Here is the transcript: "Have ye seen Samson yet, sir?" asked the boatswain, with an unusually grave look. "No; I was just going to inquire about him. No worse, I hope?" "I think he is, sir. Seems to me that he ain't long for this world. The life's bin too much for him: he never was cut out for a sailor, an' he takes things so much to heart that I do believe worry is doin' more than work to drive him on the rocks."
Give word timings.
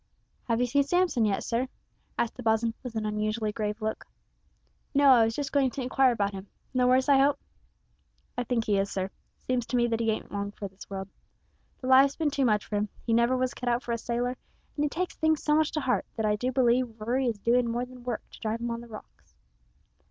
"Have 0.47 0.59
ye 0.59 0.65
seen 0.65 0.81
Samson 0.81 1.25
yet, 1.25 1.43
sir?" 1.43 1.67
asked 2.17 2.33
the 2.35 2.41
boatswain, 2.41 2.73
with 2.81 2.95
an 2.95 3.05
unusually 3.05 3.51
grave 3.51 3.83
look. 3.83 4.07
"No; 4.95 5.11
I 5.11 5.23
was 5.25 5.35
just 5.35 5.51
going 5.51 5.69
to 5.69 5.81
inquire 5.83 6.11
about 6.11 6.33
him. 6.33 6.47
No 6.73 6.87
worse, 6.87 7.07
I 7.07 7.19
hope?" 7.19 7.39
"I 8.35 8.43
think 8.43 8.65
he 8.65 8.79
is, 8.79 8.89
sir. 8.89 9.11
Seems 9.45 9.67
to 9.67 9.75
me 9.77 9.85
that 9.85 9.99
he 9.99 10.09
ain't 10.09 10.31
long 10.31 10.53
for 10.53 10.67
this 10.67 10.89
world. 10.89 11.07
The 11.81 11.87
life's 11.87 12.15
bin 12.15 12.31
too 12.31 12.45
much 12.45 12.65
for 12.65 12.77
him: 12.77 12.89
he 13.05 13.13
never 13.13 13.37
was 13.37 13.53
cut 13.53 13.69
out 13.69 13.83
for 13.83 13.91
a 13.91 13.97
sailor, 13.99 14.37
an' 14.75 14.81
he 14.81 14.89
takes 14.89 15.15
things 15.17 15.43
so 15.43 15.53
much 15.55 15.69
to 15.73 15.81
heart 15.81 16.07
that 16.15 16.25
I 16.25 16.35
do 16.35 16.51
believe 16.51 16.99
worry 16.99 17.27
is 17.27 17.37
doin' 17.37 17.69
more 17.69 17.85
than 17.85 18.03
work 18.03 18.23
to 18.31 18.39
drive 18.39 18.59
him 18.59 18.71
on 18.71 18.81
the 18.81 18.87
rocks." 18.87 19.35